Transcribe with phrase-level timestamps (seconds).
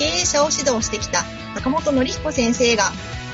[0.00, 1.24] 経営者を指導してきた
[1.56, 2.84] 坂本典彦先生が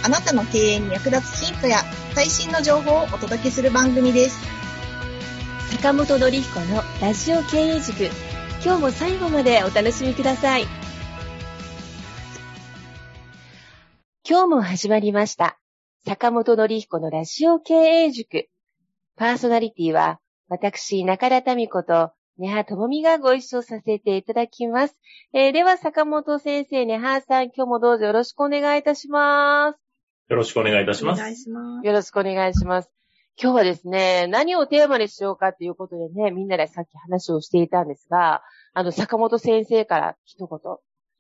[0.05, 1.77] あなたの経営に役立つヒントや
[2.13, 4.41] 最新の情報をお届けする番組です。
[5.77, 8.07] 坂本典彦のラジオ経営塾。
[8.65, 10.65] 今日も最後までお楽しみください。
[14.29, 15.61] 今日も始まりました。
[16.05, 18.49] 坂本典彦のラジオ経営塾。
[19.15, 24.95] パーソナリティは私中田民子と根葉智美がご一緒させていただきます、
[25.33, 29.87] えーでは坂本先生根葉さん今日もどうぞよろしくお願いいたします
[30.29, 31.21] よろしくお願いいたします。
[31.21, 31.87] お願いします。
[31.87, 32.91] よろしくお願いします。
[33.41, 38.43] 今日はですね、何をテーマにしようかということでね、みんなでさっき話をしていたんですが、
[38.75, 40.59] あの、坂本先生から一言。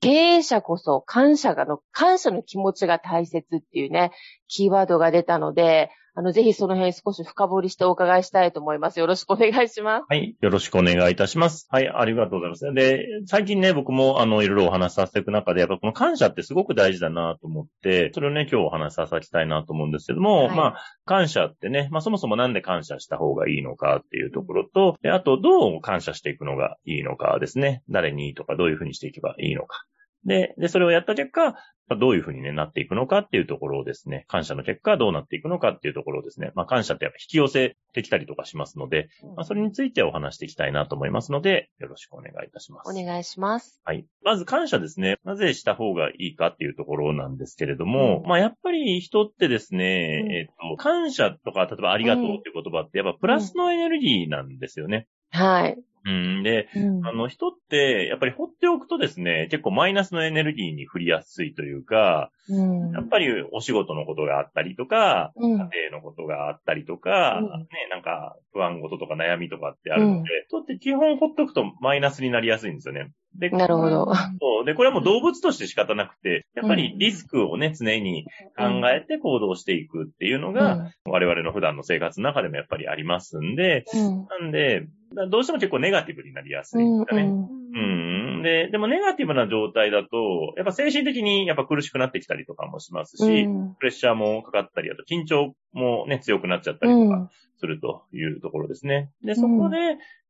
[0.00, 4.10] 経営者こそ感謝がの、感謝の気持ちが大切っていうね、
[4.48, 8.98] キーワードが出たので、あの、ぜひその辺少し深掘りしてお伺いしたいと思います。
[8.98, 10.06] よろしくお願いします。
[10.08, 10.34] はい。
[10.40, 11.68] よろしくお願いいたします。
[11.70, 11.90] はい。
[11.90, 12.72] ありがとうございます。
[12.72, 27.82] で、最近ね、僕も、あの、いろいろお話しさせていく中で、やっぱこの感謝ってすごく大事だなと思って、それをね、今日お話しさせたいなと思うんですけども、はいまあ、感謝ってね、まあ、そもそもなんで感謝した方がいいのかっていうところと、であと、どう感謝していくのがいいのかですね。
[27.90, 29.84] 誰にとか、どういうふうにしていけばいいのか。
[30.26, 31.56] で、で、それをやった結果、
[31.88, 42.90] まあどういうふうに、ね、なっていくのかっていうところをですね、感謝の結果どうなっていくのかっていうところをですね、まあ感謝ってやっぱ引き寄せてきたりとかしますので、まあそれについてお話していきたいなと思いますので、よろしくお願いいたします。
[42.90, 43.80] お願いします。
[43.84, 44.04] はい。
[44.24, 45.18] まず感謝ですね。
[45.24, 55.06] なぜした方がいいかっていうところなんですけれども、うんまあやっぱり人ってですね、うんえっ、と、感謝とか、例えばありがとうっていう言葉ってやっぱプラスのエネルギーなんですよね。
[55.30, 55.78] はい。
[56.06, 56.42] うん。
[56.44, 57.06] で、うん。
[57.06, 62.92] あの、人って、やっぱり放っておくとですね、結構マイナスのエネルギーに振りやすいというか、うん。
[62.92, 65.50] やっぱりお仕事のことがあったりとか、うん。
[65.50, 67.60] 家庭のことがあったりとか、うん。
[67.60, 73.10] ね、なんか不安事とか悩みとかってあるので、人って基本ほっとくとマイナスになりやすいんですよね。
[73.34, 74.06] で、なるほど。
[74.40, 74.64] そう。
[74.64, 78.24] で、これはもう動物として仕方なくて、やっぱりリスクをね、常に
[78.56, 84.26] 考えて行動していくっていうのが、我々の普段の生活の中でもやっぱりありますんで、うん。
[84.42, 84.86] なんで、だ
[85.30, 87.28] どうしても結構ネガティブになりやすいんですよね。
[87.28, 88.42] うん。
[88.42, 99.10] で、でもネガティブな状態だと、やっぱ精神的にやっぱ苦しくなってきたりとかもしますし、うんプレッシャーもかかったり、あと緊張もね、強くなっちゃったりとかするというところですね。
[99.24, 99.76] で、そこで、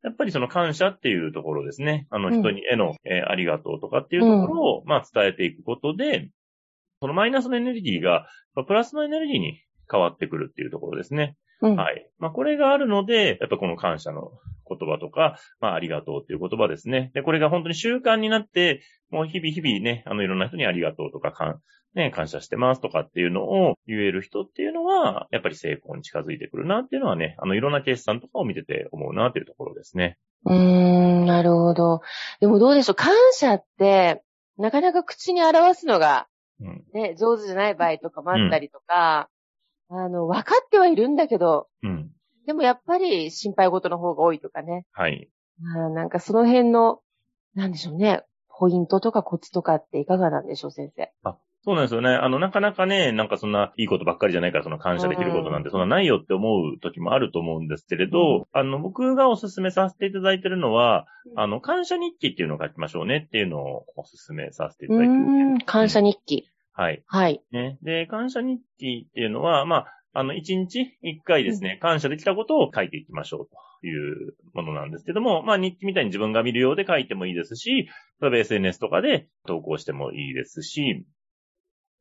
[0.02, 2.06] やっぱりその感謝っていうところですね。
[2.10, 6.30] あのうん人にへの、えーありがとうとかっていうところを、まあ伝えていくことで、
[7.00, 9.60] そのマイナスのエネルギーが、まあプラスのエネルギーに
[9.91, 11.36] 変わってくるっていうところですね。
[11.60, 12.08] うんはい。
[12.18, 14.32] まあ、これがあるので、やっぱこの感謝の
[14.69, 17.10] 言葉とか、まあ、ありがとうっていう言葉ですね。
[17.15, 21.60] で、これが本当に習慣になって、もう日々日々ね、あの、いろんな人にありがとうとか、かん、
[21.94, 30.19] ね、感謝してますとかっていうのを言える人っていうのは、やっぱり成功に近づいてくるなっていうのはね、あの、いろんなケースさんとかを見てて思うなっていうところですね。
[30.44, 32.00] うーん、なるほど。
[32.41, 34.22] でもどうでしょう、感謝って、
[34.59, 36.28] なかなか口に表すのが、
[36.60, 36.84] うん。
[36.93, 39.28] ね、上手じゃない場合とかもあったりとか、
[39.88, 42.06] あの、分かってはいるんだけど、うん。
[42.47, 44.87] でもやっぱり心配事の方が多いとかね。
[44.93, 45.29] はい。
[45.77, 47.01] あーなんかその辺の、
[47.55, 51.12] なんでしょうね、ポイントとかコツとかっていかがなんでしょう、先生。
[51.67, 52.11] そうなんですよね。
[52.11, 65.21] あの、なかなかね、なんかそんないいことばっかりじゃないから、その感謝できることなんてそんなないよって思う時もあると思うんですけれど、うんあの、僕がお勧めさせていただいているのは、あの、感謝日記っていうのを書きましょうねっていうのをお勧めさせていうたーだいてる
[65.57, 66.49] ん、感謝日記。
[66.73, 67.03] はい。
[67.07, 67.43] はい。
[67.51, 67.78] ね。
[67.83, 73.49] で、感謝日記っていうのは、まあ、あの、一日一回ですね、感謝できたことを書いていきましょう
[73.82, 73.91] とい
[74.31, 77.87] うものなんですけども、まあ、日記みたいに自分が見るようで書いてもいいですし、
[78.22, 81.04] 例えば SNS とかで投稿してもいいですし、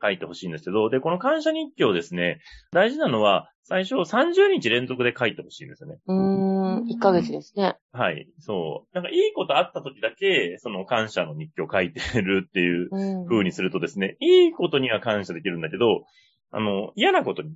[0.01, 2.39] 書いてほしいんですけど、で、この感謝日記をですね、
[2.71, 5.97] 大事なのは、最初30日連続で書いてほしいんですよね。
[6.07, 7.75] うーん、1ヶ月ですね。
[7.91, 8.29] はい。
[8.39, 8.95] そう。
[8.95, 13.27] なんかいいことあった時だけ、その感謝の日記を書いてるっていううん。
[13.27, 16.05] 風にするとですね、いいことには感謝できるんだけど、
[16.51, 17.51] あの、嫌なことに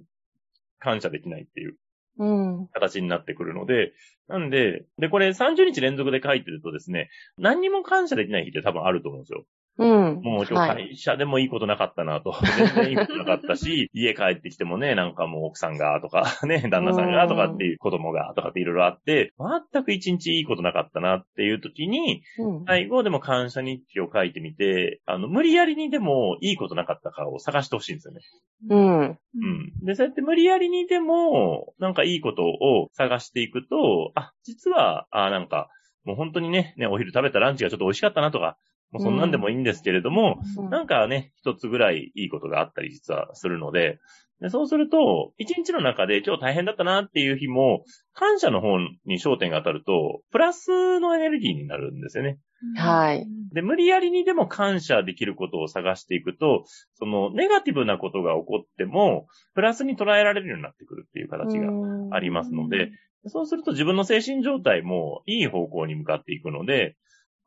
[0.79, 1.75] 感謝できないっていう
[2.17, 2.67] うん。
[2.73, 3.93] 形になってくるので、
[4.27, 9.45] なんで、で、これ30日連続で書いてるとですね、何にも感謝できない日って多分あると思うんですよ。
[9.79, 10.21] うん。
[10.21, 10.89] もう今日はい。
[10.89, 12.35] 会社でもいいことなかったなと。
[12.75, 19.31] 全然いいことなかったし、家帰ってきてもね、なんかもう奥さんがとか、 ね、旦那さんがとかっていう子供がとかっていろいろあって、
[19.71, 22.65] 全く一日いいことなかったなっていう時に、うん。
[22.65, 28.21] 最後でも感謝日記を書いてみて、あの、無理やりにでもいいことなかったかを探してほしいんですよね。
[28.69, 28.99] うん。
[29.01, 29.85] うん。
[29.85, 35.69] で、そうやって無理やりにでも、なんかいいことを探していくと、あ、実は、あ、なんか、
[36.03, 38.57] もう本当にね、ね、お昼食べたランチがちょっと美味しかったなとか、
[38.91, 44.00] もうそんなんでもいいんですけれども、うんなんかね、一つぐらいいいことがあったり実はするので、
[44.41, 47.83] でそうすると、一日の中で今日大変だったなっていう日も、
[48.13, 52.38] 感謝の方に焦点が当たると、プラスのエネルギーになるんですよね。
[52.75, 53.27] はい。
[53.53, 56.63] で、無理やりにでも感謝できることを探していくと、
[56.94, 62.92] そのネガティブなことが起こっても、プラスに捉えられるようになってくるっていう形がうんありますので、
[63.25, 66.95] そうすると自分の精神状態もいい方向に向かっていくので、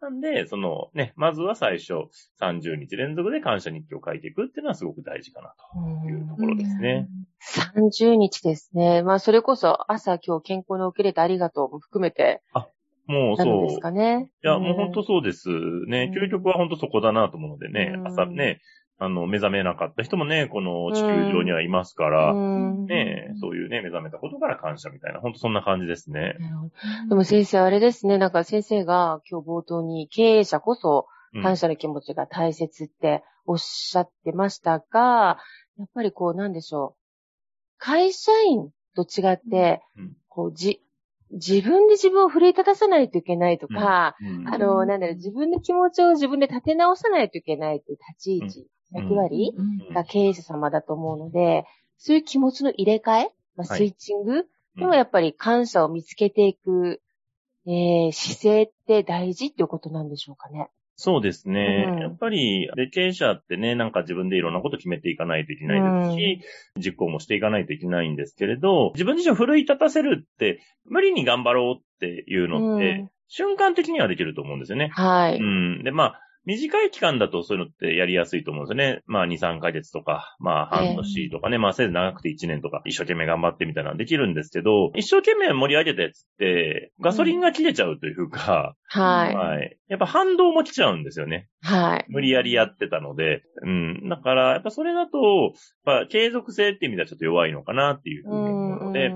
[0.02, 1.93] なんで、そのね、まずは最初
[2.40, 5.54] 30日連続で感謝日記を書いていくっていうのはすごく大事かな
[6.02, 7.08] というところですね。
[7.70, 9.04] 30日ですね。
[9.04, 12.43] まあ、それこそ朝今日健康に起きれてありがとうも含めて
[13.06, 13.81] もうそうです。
[13.81, 14.28] かね。
[14.44, 15.49] いや、もう本当そうです
[15.87, 16.10] ね。
[16.14, 18.60] うん究極は本当そこだなと思うのでね、うん朝ね、
[19.02, 22.87] あの、目覚めなかった人もね、この地球上にはいますから、うん。
[22.87, 26.37] ね、そういうね、目覚めたことから感謝みたいな、本当そんな感じですね。
[27.08, 28.19] でも先生、あれですね。
[28.19, 31.43] なんか先生が今日冒頭に経営者こそうん。
[31.43, 35.38] 感謝の気持ちが大切っておっしゃってましたが、
[35.78, 37.02] やっぱりこうなんでしょう。
[37.78, 40.12] 会社員と違って、うん。
[40.28, 40.82] こうじ、
[41.31, 44.49] 自分で自分を奮い立たさないといけないとか、うん。
[44.49, 51.65] あの、なんだろう、自分の気持ちを自分で立て直さないといけないという立ち位置、うん役割うんが経営者様だと思うので、
[51.99, 54.49] そういう気持ちの入れ替え、まあ、はいスイッチングで
[54.79, 57.00] うんもやっぱり感謝を見つけていく、
[57.67, 60.69] えー姿勢って大事っていうことなんでしょうかね。
[60.97, 61.89] そうですね。
[61.94, 66.41] うんやっぱり、で経営者ってね、なんか自分でいろんなこと決めていかないといけないですし、
[66.77, 74.91] 実行もしていかないといけないんですけれど、自分自身を奮い立たせるって、無理に頑張ろうっていうのって、うん瞬間的にはできると思うんですよね。
[74.93, 75.38] はい。
[75.38, 75.83] うん。
[75.85, 79.03] で、まあ、短い期間だとそういうのってやりやすいと思うんですよね。
[79.06, 89.35] まあ、2、3ヶ月とか、まあ、半年とかね、まあ、せいぜい長くて1年とか、一生懸命頑張ってみたいなのできるんですけど、一生懸命盛り上げたやつって、ガソリンが切れちゃうというか、はい。
[89.35, 89.79] はい。
[89.89, 91.49] やっぱ反動も来ちゃうんですよね。
[91.62, 92.05] はい。
[92.09, 93.43] 無理やりやってたので。
[93.62, 94.09] うん。
[94.09, 95.19] だから、やっぱそれだと、
[95.87, 99.12] やっぱ継続性っていう意味ではちょっと弱いのかなっていうふうに思うので、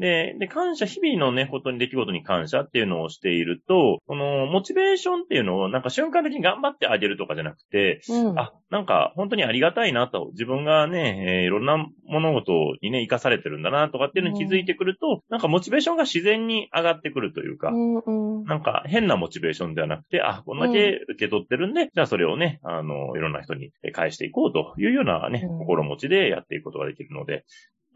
[0.00, 8.38] で、で、感謝、日々のね、ことに、出来事に感謝っていうのをしていると、この、モチベーションっていうのを、なんか瞬間的に頑張ってあげるとかじゃなくて、うん。
[8.38, 12.52] あ、なんか、本当にありがたいなと、自分がね、えーいろんな物事
[12.82, 18.44] にね、生かされてるんだなとかっていうのに気づいてくると、なんかモチベーションが自然に上がってくるというか、うんうん。
[18.44, 25.58] なんか変なモチベーションではなくて、あ、こんだけ受け取ってるんで、じゃあそれをね、あの、いろんな人に返していこうというようなね、うん。
[25.58, 27.44] 心持ちでやっていくことができるので、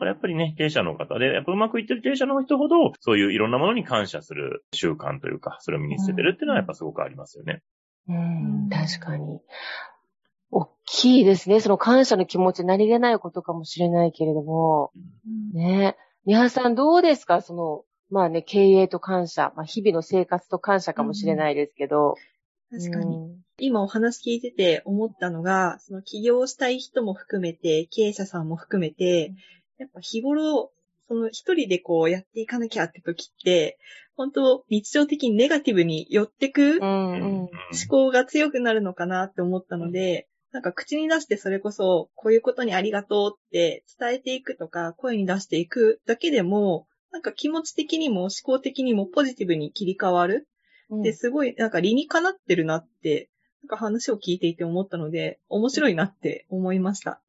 [0.00, 7.62] やっぱりね、経営者の方で、やっぱうまくいってる経営者の人ほど、そういういろんなものに感謝する習慣というか、それを身につけてるっていうのはやっぱすごくありますよね。
[8.08, 9.40] うん、確かに。
[10.50, 11.60] 大きいですね。
[11.60, 14.92] その感謝の気持ち、何気ないことかもしれないけれども、
[15.52, 15.96] ね。
[16.24, 17.42] みはさんどうですか？
[17.42, 22.16] その、まあね、経営と感謝、まあ日々の生活と感謝かもしれないですけど。
[22.70, 23.16] 確かに。
[23.16, 29.32] うん今お話聞いてて思ったのが、その起業したい人も含めて、経営者さんも含めて、
[29.78, 30.72] やっぱ日頃、
[31.08, 33.78] その一人でこうやっていかなきゃって時って、
[34.16, 36.78] 本当日常的にネガティブに寄ってく。
[36.80, 37.48] 思
[37.88, 50.48] 考が強くなるのかなって思ったので、なんか口に出してそれこそ、こういうことにありがとうって伝えていくとか、声に出していくだけでも、なんか気持ち的にも思考的にもポジティブに切り替わる。
[50.90, 53.30] うんで、すごいなんか理にかなってるなって、
[53.62, 57.20] なんか話を聞いていて思ったので、面白いなって思いました。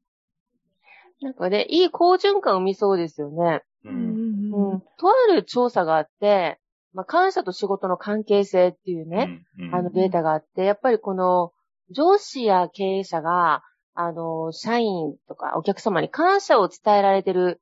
[1.20, 3.62] なんかね、いい好循環を生みそうですよね。
[3.84, 3.88] う。
[3.88, 4.80] うんん。
[4.98, 6.58] とある調査があって、
[6.92, 11.52] まあ、感謝と仕事の関係性っていうね、うんあのデータがあって、やっぱりこの
[11.90, 13.62] 上司や経営者が、
[13.94, 17.60] あの、社員とかお客様に感謝を伝えられてる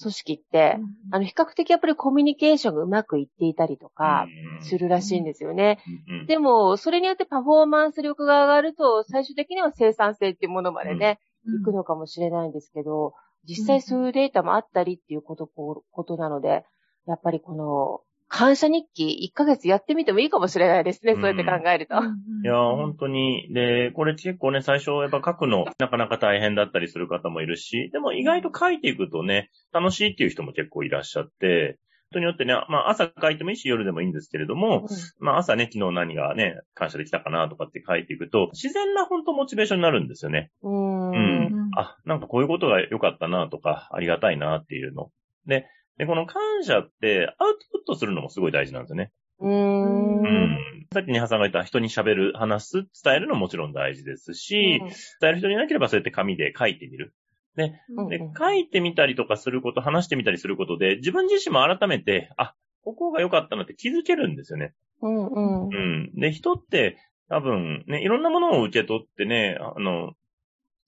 [0.00, 0.78] 組織って、
[1.10, 4.26] あの、比較的やっぱりコミュニケーションがうまくいっていたりとか、
[4.62, 5.78] するらしいんですよね。
[6.08, 16.64] うんでも、それによってパフォーマンス力が上がると、最終的には生産性っていうものまでね、行くのかもしれないんですけど、実際そういうデータもあったりっていうこと、ことなので、
[17.06, 18.00] やっぱりこの、
[18.32, 21.94] 感謝日記1ヶ月やってみてもいいかもしれないですね、うんそうやって考えると。
[21.94, 21.98] い
[22.44, 23.52] やー、本当に。
[23.52, 31.80] で、これ結構ね、最初やっぱ書くのなかなか大変だったりする方もいるし、でも意外と書いていくとね、楽しいっていう人も結構いらっしゃって、
[32.10, 34.86] 人によってね、まあ朝書いてもいいし夜でもいいんですけれども、
[35.20, 40.50] まあ朝ね、昨日何がね、感謝できたかなとかって書いていくと、自然な本当モチベーションになるんですよね。
[40.62, 41.10] うん。
[41.10, 41.70] ううん。
[41.70, 41.70] ん。
[41.76, 45.10] あ、なんかこういうことが良かったなとか、ありがたいなっていうの。
[45.46, 45.66] で、
[45.98, 49.12] で、この感謝ってアウトプットするのもすごい大事なんですよね。
[49.38, 50.22] うん。
[50.22, 50.58] うん。
[50.92, 52.72] さっきにさんが言った人に喋る、話す、
[53.04, 54.80] 伝えるのももちろん大事ですし、
[55.20, 57.14] 伝える人にいなければそうやって紙で書いてみる。
[57.56, 64.74] うんで、書いてみたりとかすること、話してみたりすることで、自分自身も改めて、あ、ここが良かったなって気づけるんですよね。
[65.02, 65.26] うん。
[65.26, 65.68] うん。
[65.68, 66.12] うん。
[66.14, 66.96] で、人って
[67.28, 70.14] 多分ね、いろんなものを受け取ってね、あの、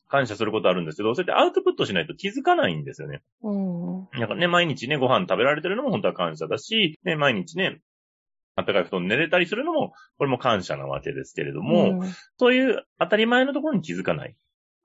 [0.08, 3.22] 感謝することあるんですけど、そうやってアウトプットしないと気づかないんですよね。
[3.42, 4.08] うん。
[4.18, 7.80] なんかね、毎日ね、ご飯食べられてるのも本当は感謝だし、ね、毎日ね、
[8.56, 12.02] 暖かい布団に寝れたりするのも、これも感謝なわけですけれども、
[12.38, 14.36] そういう当たり前のところに気づかない。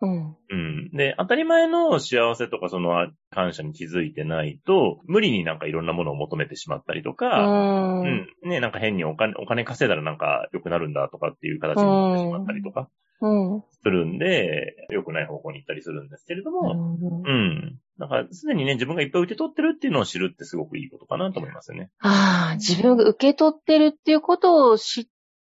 [0.02, 0.38] うん。
[0.50, 0.90] うん。
[0.92, 8.02] で、当たり前の幸せとかその感謝に気づいてないと、無理になんかいろんなものを求めてしまったりとうか、ん。
[8.02, 8.50] うん。
[8.50, 12.90] ね、なんか変にお金、お金稼いだらなんか良くなるんだとかっていう形になってしまったりとか
[13.22, 13.64] うん。
[13.84, 17.80] するんで、良くない方向に行ったりするんですけれども、うん。
[18.00, 21.90] だから、すでにね、自分がいっぱい受け取ってるっていうのを知るってすごくいいことかなと思いますよね。
[22.00, 25.10] ああ、自分が受け取ってるっていうことを知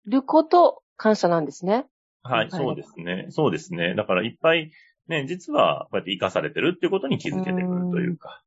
[0.07, 1.87] ること、感謝なんですね。
[2.28, 3.26] はい、はいそうですね。
[3.30, 3.94] そうですね。
[3.94, 4.70] だからいっぱい、
[5.08, 8.42] ね、実はこうやって生かされてるっていうことに気づけてくるというか。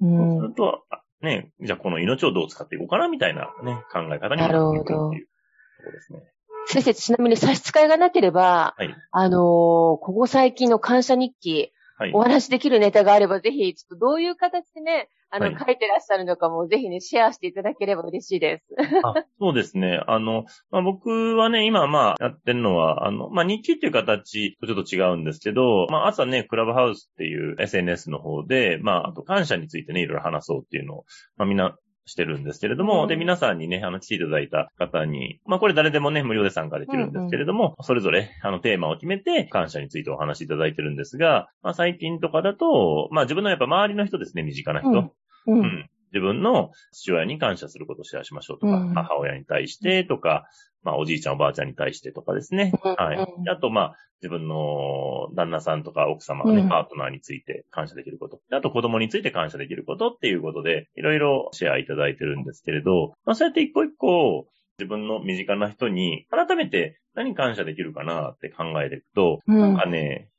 [0.00, 0.40] うそうすん。
[0.48, 5.14] ると、あね、じゃあこの命をどう使っていこうかなみたいなね、考え方にもなるっていうとこ
[5.86, 6.20] ろですね。
[6.66, 8.94] 先生、ちなみに差し支えがなければ、はい。
[9.10, 12.22] あのーここ最近の感謝日記、はいお。
[12.22, 18.74] 話しできるネタがあれば、ぜひ、ちょっとどういう形でね、あの、はい書いてらっしゃるのかも、ぜひね、シェアしていただければ嬉しいです。
[19.02, 20.00] あそうですね。
[20.06, 31.04] あの、まあ、僕はね、今まあやってるのは、あの、まあ、日記っていう形とちょっと違うんですけど、まあ、朝ね、クラブハウスっていう SNS の方で、まあ、あと感謝についてね、いろいろ話そうっていうのを、
[31.36, 31.76] まあ、みんな
[32.06, 45.14] してるんですけれども、うんで、皆さんにね、あの、来ていただいた方に、まあ、これ誰でもね、無料で参加できるんですけれども、それぞれ、あの、テーマを決めて、感謝についてお話しいただいてるんですが、まあ、最近とかだと、まあ、自分のやっぱ周りの人ですね、身近な人。
[45.46, 45.90] うん。
[46.12, 50.46] 自分の父親に感謝することをシェアしましょうとか、うん母親に対してとか、
[50.84, 52.72] まあおじいちゃんおばあちゃんに対してとかですね。
[52.84, 53.16] うんはい。
[53.16, 58.40] うんあとまあ自分の旦那さんとか奥様がね、うんパートナーについて感謝できること。
[58.52, 64.46] あと子供について感謝できることっていうことで、いろいろシェアいただいてるんですけれど、まあそうやって一個一個
[64.78, 70.30] 自分の身近な人に改めて何感謝できるかなって考えていくと、うんなんかね、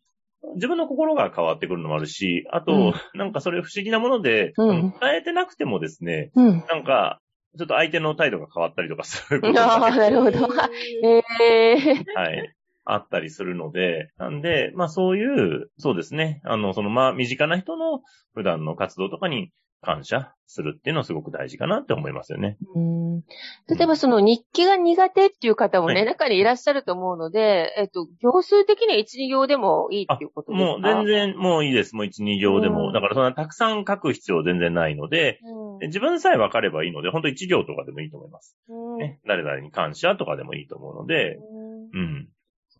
[0.55, 6.65] 自分の心が変わってくるのもあるし、あと、うんなんかそれ不思議なもので、うん伝えてなくてもですね、うん。
[6.67, 7.19] なんか、
[7.57, 10.39] ちょっと相手の態度が変わったりとかすることああ、がね、なるほど。
[11.03, 12.53] ええはい。
[12.85, 18.01] あったりするので、なんで、まあそういう、そうですね、あの、そのまあ身近な人の
[18.35, 19.51] 普段の活動とかに
[19.85, 22.57] 感謝するっていうのはすごく大事かなって思いますよね。
[22.75, 23.21] うん
[23.67, 30.65] 例えばその日記が苦手っていう方もね、はい中にいらっしゃると思うので、えっと、行数的には1、2行でもいいっていうことですか？
[30.65, 31.95] もう全然、もういいです。
[31.95, 32.87] もう1、2行でも。
[32.87, 35.39] うんだからそんなたくさん書く必要全然ないので、
[35.81, 38.57] 自分さえ分かればいいので、本当1行とかでもいいと思います。
[38.67, 41.37] うんね、誰々に感謝とかでもいいと思うので、
[41.93, 42.27] うん。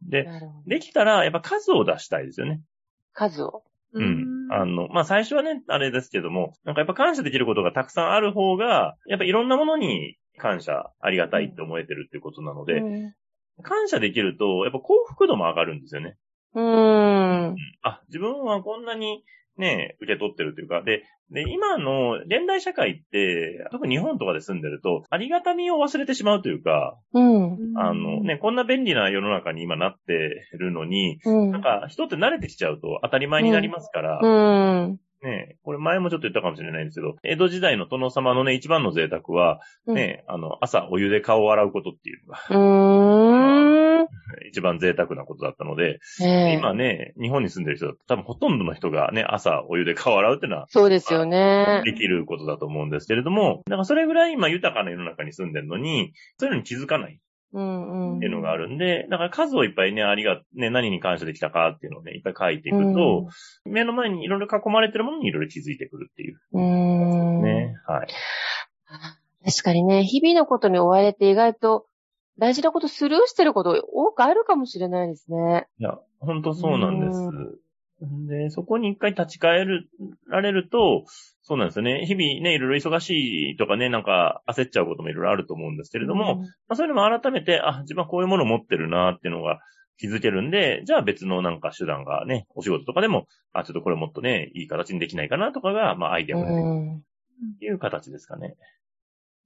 [0.09, 0.27] で、
[0.67, 2.61] できたら、やっぱ数を出したいですよね。
[3.13, 3.63] 数を。
[3.93, 4.34] うん。
[4.55, 13.13] あの、まあ、最初はね、あれですけども、なんかやっぱ感謝できることがたくさんある方が、やっぱいろんなものに感謝、ありがたいって思えてるっていうことなので、うん
[13.63, 16.17] 感謝できると、やっぱ幸福度も上がるんですよね。
[16.55, 17.55] うーん。
[17.83, 19.23] あ、自分はこんなに
[19.57, 27.57] ね、受け取ってるというか、で、で、今の現代社会って、特に日本とかで住んでると、ありがたみを忘れてしまうというか、うん。
[27.77, 30.13] あのね、こんな便利な世の中に今なって
[30.57, 31.51] るのに、うん。
[31.51, 34.27] なんか人って慣れてきちゃうと当たり前になりますから、う
[34.87, 34.99] ん。
[35.23, 43.64] ね、これ前もちょっと言ったかもしれないんですけど、江戸時代の殿様のね、一番の贅沢は、ね、あの、朝お湯で顔を洗うことっていうのが、うーん。
[44.55, 51.81] 一番贅沢なことだったので、ええ今ね、日本に住んでる人だと多分ほとんどの人がね、朝お湯で顔を洗うっていうのは、そうですよね。
[51.83, 57.19] できることだと思うんですけれども、だからそれぐらい今豊かな世の中に住んでるのに、そういうのに気づかない
[57.51, 58.17] うんうん。
[58.17, 63.27] っていうのがあるんで、だから数をいっぱいね、ありが、ね、何に感謝できたかっていうのをね、いっぱい書いていくと、
[63.65, 66.39] 目の前にいろいろ囲まれてるものにいろいろ気づいてくるっていう。
[66.53, 67.41] うん。
[67.41, 67.75] ね。
[67.87, 68.07] はい。
[69.45, 71.85] 確かにね、日々のことに追われて意外と
[72.37, 75.67] 大事なことスルーしてること多くあるかもしれないですね。
[75.79, 77.59] いや、本当そうなんです。
[78.27, 79.87] で、そこに一回立ち返る、
[80.27, 81.05] られると、
[81.41, 82.05] そうなんですよね。
[82.05, 89.59] 日々ね、いろいろ忙しいとかね、なんか焦っちゃうこともいろいろあると思うんですけれども、まあ、そういうのも改めて、あ、自分はこういうものを持ってるなっていうのが
[89.97, 96.73] 気づけるんで、じゃあ別のなんか手段がね、お仕事とかでも、あ、ちょっとこれもっとね、いい形にできないかなとかが、まあアイデアうが出てくる。
[96.73, 97.03] ん。
[97.61, 98.55] いう形ですかね。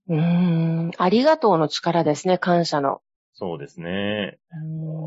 [0.10, 0.92] うーん。
[0.98, 3.02] ありがとうの力ですね、感謝の。
[3.34, 4.38] そうですね。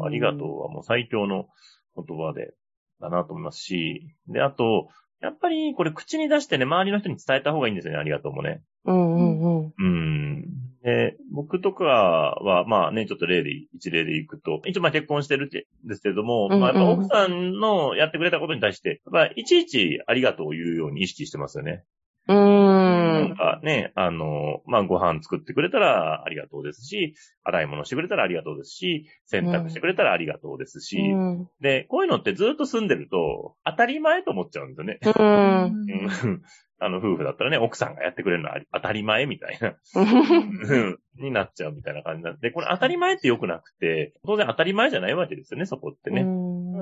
[0.05, 1.47] ありがとうはもう最強の
[1.95, 2.55] 言葉で、
[3.01, 4.89] だなと思いますし、で、あと、
[5.21, 8.63] やっぱりこれ口に出してね、周りの人に伝えた方がいいんですよね、ありがとうもね。
[8.85, 9.75] うんうんうん。
[9.77, 10.45] うん。
[10.83, 21.85] で、僕とかは、まあね、ちょっと例で、一例でいくと、一応まあ結婚してるってですけれども、うんうんまあやっぱ奥さんのやってくれたことに対して、やっぱいちいちありがとうを言うように意識してますよね。
[22.29, 23.37] うーなんん。
[23.37, 31.49] かね、あの、まあご飯作ってくれたらありがとうですし、洗い物してくれたらありがとうですし、洗濯してくれたらありがとうですし、うん。
[31.61, 34.99] で、こういうのってずっと住んでると、当たり前と思っちゃうんですよね。
[35.03, 35.87] うん。
[36.25, 36.43] うん
[36.85, 39.77] あの、夫婦だったらね、奥さんがやってくれるのは当たり前みたいな。
[39.95, 46.25] うんになっちゃうみたいな感じなんで、これ当たり前って良くなくて、当然当たり前じゃないわけですよね、そこってね。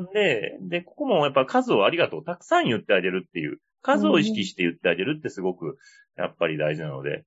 [0.05, 5.79] なんで、で、ここもやっぱ数をありがとう、たくさん言ってあげるっていう、数を意識して言ってあげるってすごく、
[6.17, 7.25] やっぱり大事なので、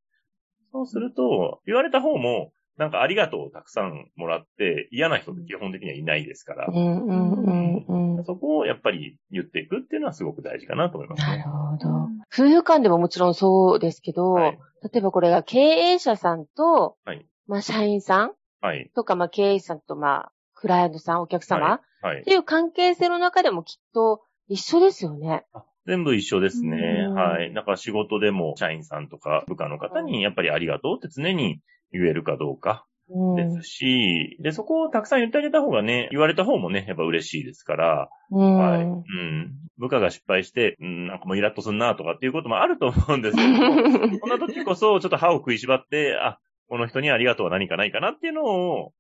[0.72, 8.26] そうすると、言われた方も、なんかありがとうをたくさんもらって、嫌な人って基本的にはいないですからう、んうんうんうん。
[8.26, 11.50] そこをやっぱり言っていくっていうのはすごく大事かなと思いますねなる。
[11.50, 11.90] ほど。
[12.34, 18.90] 夫婦間でももちろんそうですけど、はい例えばこれが経営者さんと、はいまあ社員さんはい。
[18.96, 20.32] とか、まあ経営者さんと、まあ
[20.64, 22.24] クライアントさん、お客様、ははいっ。
[22.24, 25.46] ていう関係性の中でもきっと一緒ですよね。
[25.86, 26.78] 全部一緒ですね。
[27.10, 27.54] うんはい。
[27.54, 31.60] だから仕事でも社員さんとか部下の方にやっぱりありがとうって常に
[31.92, 33.36] 言えるかどうかうん。
[33.36, 38.58] ですし、で、そこをたくさん言ってあげた方がね、言われた方もね、やっぱ嬉しいですから、うん。
[38.58, 38.84] はい。
[38.84, 39.52] うん。
[39.78, 43.60] 部下が失敗して、うん、なんかもうイラッとすんなとかっていうこともあると思うんですけども、
[44.22, 46.40] こんな時こそちょっと歯を食いしばって、あ、
[46.70, 48.94] この人にありがとうは何かないかなっていうのを、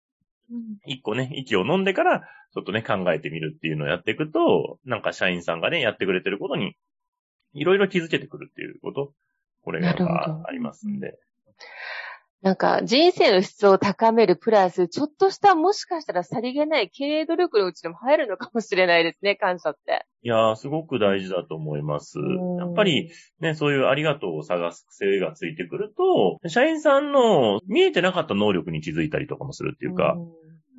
[0.85, 2.21] 一個ね、息を飲んでから、
[2.53, 6.75] ちょっとね、考えてみるっていうのをやっていくと、なんか社員さんがね、やってくれてることに、
[7.53, 9.13] いろいろ気づけてくるっていうこと、
[9.63, 9.89] これが
[10.45, 11.17] ありますんで。
[12.43, 20.05] なんか人生の質を高めるプラス、ちょっとしたもしかしたらさりげない経営努力のうちでも入るのかもしれないですね、 感謝って。
[20.23, 22.19] いやー、すごく大事だと思います。
[22.19, 30.17] うんやっぱり、ね、そういうありがとうを探す癖がついてくると、社員さんの見えてなかった能力に気づいたりとかもするっていうか、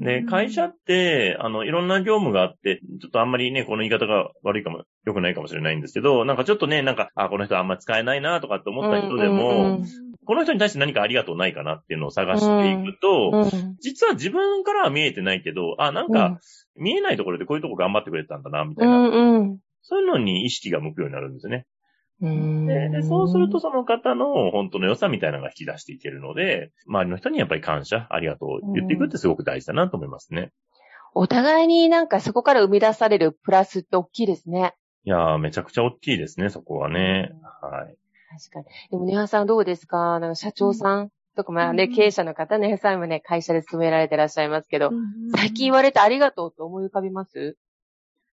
[0.00, 9.84] で、うん会社って、あの、いろんな業務があって、ちょっとあんまりね、この言い方が悪いかも、良くないかもしれないんですけど、なんかちょっとね、なんか、あ、この人あんま使えないなとかって思った人でも、うんうん
[10.25, 16.39] この人に対して何かありがとうないかなっていうのを探していくと、うん実は自分からは見えてないけど、あ、なんか、
[16.75, 21.67] 見えないところでこういうとこ頑張ってくれたんだな、みたいな、うんうんそういうのに意識が向くようになるんですよね。
[22.21, 30.52] でそうすると、その方の本当の良さみたいなのが引き出していけるので、周りの人にやっぱり感謝、ありがとう言っていくってすごく大事だなと思いますね。
[31.13, 34.75] お互いになんかそこから生み出されるプラスって大きいですね。
[35.04, 37.30] いやー、めちゃくちゃ大きいですね、そこはね。
[37.60, 37.97] はい。
[38.36, 38.64] 確かに。
[38.90, 40.18] でも、ネハさんどうですか？
[40.18, 41.94] なんか社長さんとか、まあね、うん。
[41.94, 44.90] 経営者の方、ネハさんもね、会社で勤められてらっしゃいますけど、
[45.36, 45.76] 最近言は。
[45.78, 47.56] われてありがとうと思い浮かびます？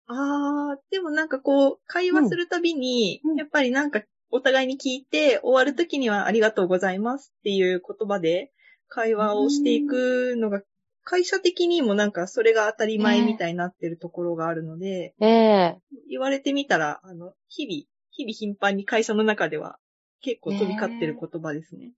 [0.06, 3.36] あー、でもなんかこう、会話するたびに、うん。
[3.36, 8.52] やっぱりなんかお互いに聞いて、終わるときにはありがとうございますっていう言葉で
[8.88, 10.62] 会話をしていくのが、
[11.02, 15.78] 会社的にもなんかそれが当たり前みたいになってるところがあるので、ええ。
[16.08, 19.78] 言われてみたら、あの、日々、日々頻繁に会社の中では
[20.20, 21.92] 結構飛び交ってる言葉ですね。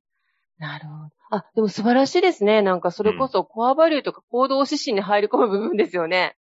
[0.58, 1.10] なるほど。
[1.30, 2.60] あ、でも素晴らしいですね。
[2.60, 6.36] なんかそれこそコアバリューとか行動指針に入り込む部分ですよね。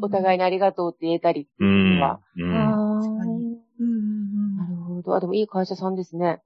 [0.00, 0.38] お互いに。
[0.38, 2.00] にありがとうって言えたりってういうのん。
[2.00, 2.20] は。
[2.36, 2.72] うん。
[2.72, 3.96] あ確かにーうんうんう
[4.54, 5.14] んなるほど。
[5.14, 6.40] あ、でもいい会社さんですね。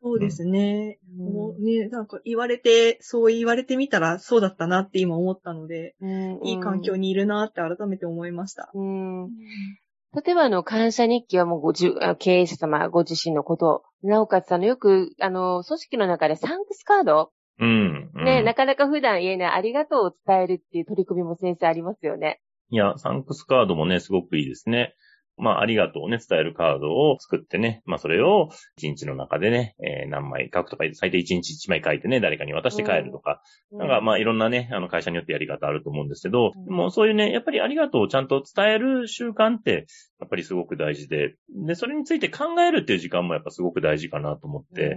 [0.00, 0.98] そうですね。
[1.18, 8.70] うんもうね、なんか言われて、そう言われてみたらそうだったなって今思ったので、うんいい環境にいるなって改めて思いました。
[8.74, 9.28] うん。
[10.14, 18.10] 例えば、あの、感謝日記はもうごじゅあ経営者様ご自身のこと、なおかつ、あの、よく、あの、組織の中でサンクスカード、うん。
[18.14, 22.40] うんね、なかなか普段言えないありがとうを伝えるっていう取り組みも先生ありますよね。
[22.70, 24.94] いや、サンクスカードもね、すごくいいですね。
[25.36, 33.42] まあ、ありがとうをね、伝えるカードを作ってね、まあ、それを一日の中でね、えー何枚書くとか、最低一日一枚書いてね、誰かに渡して帰るとか、
[33.72, 36.64] なんか、まあ、いろんなね、あの、会社によってやり方あると思うんですけど、うん。
[36.64, 39.86] でもそういうね、やっぱりありがとうをちゃんと伝える習慣って、
[40.20, 41.34] やっぱりすごく大事で、
[41.66, 44.96] で、それについて考えるっていう時間もやっぱすごく大事かなと思って、う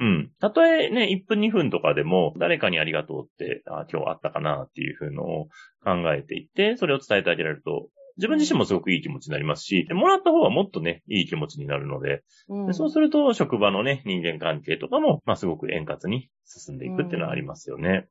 [0.00, 0.18] うん。
[0.18, 0.30] ん。
[0.40, 5.48] たとえね、1分2分とかでも、誰かにありがとうって、あ今日あったかなっていう風のを
[5.82, 18.08] 考えていって、それを伝えてあげられると、自分自身もすごくいい気持ちになりますし、でもらった方はもっとね、いい気持ちになるので、うんでそうすると職場のね、人間関係とかも、まあすごく円滑に進んでいくっていうのはありますよね。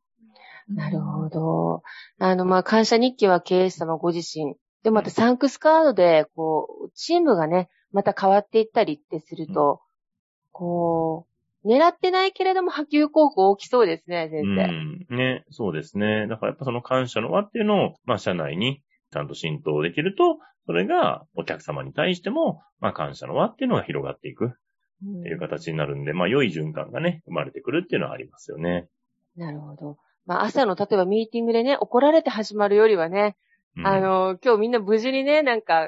[0.70, 1.82] なるほど。
[2.20, 4.56] あの、まあ、感謝日記は経営者様ご自身。
[4.84, 9.82] で、またサンクスカードで、こう、チームがね、また変わっていったりってすると、
[10.52, 11.26] こ
[11.64, 15.16] う、狙ってないけれども波及効果大きそうですね、先う生。
[15.16, 15.18] ん。
[15.18, 16.28] ね、そうですね。
[16.28, 24.54] だからやっぱその感謝の輪っていうのを、まあ社内にちゃんと浸透できると、それがお客様に対しても、まあ感謝の輪っていうのが広がっていく
[25.06, 28.88] うんっていう形になるんで、まあ良い循環がね、生まれてくるっていうのはありますよね。
[29.36, 29.98] なるほど。
[30.26, 33.38] まあ朝の例えばミーティングでね、怒られて始まるよりはね、
[33.78, 35.88] うんあ、の、今日みんな無事にね、なんか、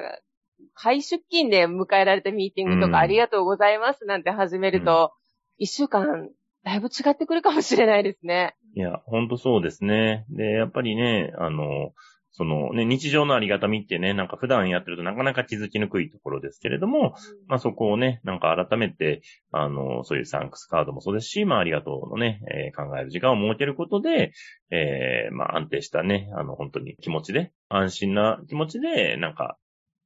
[0.76, 5.12] 再出勤で迎えられたミーティングとうんかありがとうございますなんて始めると、
[5.58, 6.30] 一、週間、
[6.64, 8.54] だいぶ違ってくるかもしれないですね。
[8.74, 10.26] いや、ほんとそうですね。
[10.30, 11.92] で、やっぱりね、あの、
[12.32, 17.14] そのね、日常のありがたみってね、なんか普段やってるとなかなか気づきにくいところですけれども、
[17.48, 24.32] まあそこをね、なんか改めて、あの、そういうサンクスカードもそうですし、まあありがとうのね、えー考える時間を設けることで、
[24.70, 29.58] えーまあ安定したね、あの本当に気持ちで、安心な気持ちで、なんか、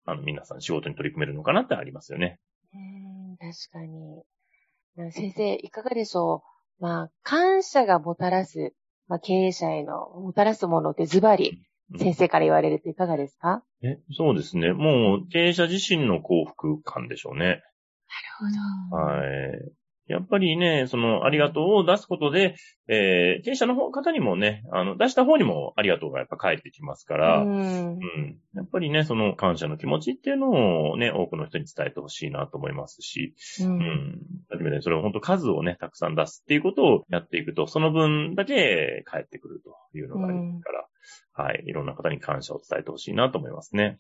[0.07, 2.39] あの皆さん仕事に取り組めるのかなってありますよね。
[2.73, 4.23] うーん確かに。
[4.97, 6.43] な先生、いかがでしょ
[6.81, 6.83] う？
[6.83, 8.73] まあ、感謝がもたらす、
[9.09, 11.59] まあ、経営者へのもたらすものってズバリ、うん
[11.99, 13.63] 先生から言われるといかがですか？
[13.83, 14.73] え、そうですね。
[14.73, 17.47] もう経営者自身の幸福感でしょうね。
[17.47, 17.61] なる
[18.91, 19.03] ほど。
[19.05, 19.73] はい。
[20.07, 22.57] やっぱりね、その、ありがとうを出すことで、
[22.89, 27.93] えー、経営者の方方にもね、あの、出した方にもありがとうがやっぱ返ってきますから、ううん。
[27.95, 28.37] ん。
[28.55, 33.65] やっぱりね、その感謝の気持ちっていうのをね、多くの人に伝えてほしいなと思いますし、う。
[33.65, 34.21] うんん。
[34.51, 40.87] はじめね、それを本当数をね、たくさん出すっていうことをやっていくと、その分だけ返ってくるというのがありますから、
[41.33, 41.65] はい。
[41.67, 43.99] いろんな方に感謝を伝えてほしいなと思いますね。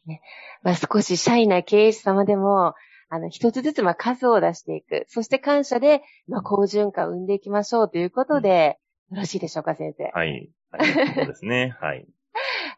[0.63, 2.75] まあ、少しシャイな経営者様でも、
[3.09, 5.05] あの、一つずつ、まあ、数を出していく。
[5.09, 8.79] そして感謝で、まあ、好循環を生んでいきましょうということで、
[9.11, 10.05] よろしいでしょうか、先生。
[10.13, 10.51] はい。
[10.71, 11.15] はい。
[11.15, 11.77] そうですね。
[11.81, 12.07] はい。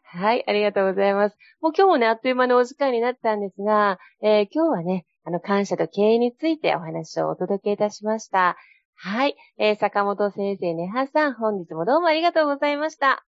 [0.03, 1.37] はい、ありがとうございます。
[1.61, 8.57] もう今日もね、あっという間のお時間になったんですが、えー今日はね、あの、感謝と経営についてお話をお届けいたしました。
[8.95, 13.25] はい、えー坂本先生、ねはさん、本日もどうもありがとうございました。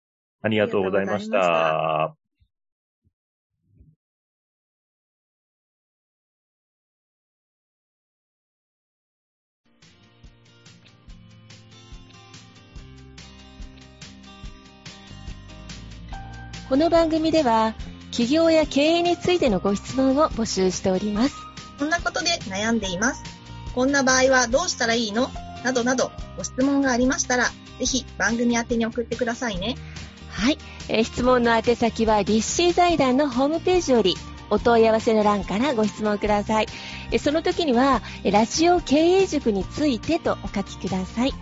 [0.45, 2.15] ありがとうございました。
[16.69, 17.75] この番組では、
[18.11, 21.35] 企業や経営についてのご質問を募集しております。
[21.79, 23.23] こんなことで悩んでいます。
[23.75, 25.31] こんな場合はどうしたらいいの？
[25.65, 27.45] などなど、ご質問がありましたら、
[27.79, 29.77] ぜひ番組宛てに送ってくださいね。
[30.35, 34.17] はい、えー質問の宛先は、立志財団のホームページより、
[34.51, 36.67] お問い合わせの欄からご質問ください。
[37.13, 41.33] えその時には、ラジオ経営塾についてとお書きください。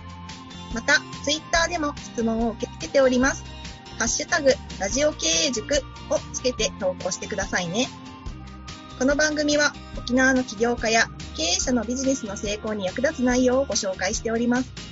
[0.75, 3.45] また、ツイッターでも質問を受け付けております。
[3.99, 7.89] ハッシュタグ、ラジオ経営塾をつけて投稿してくださいね。
[8.99, 14.92] この番組は沖縄の起業家や経営者のビジネスの成功に役立つ内容をご紹介しております。